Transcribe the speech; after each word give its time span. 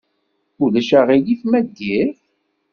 Ulac 0.63 0.89
aɣilif 0.99 1.41
ma 1.49 1.59
ddiɣ? 1.65 2.09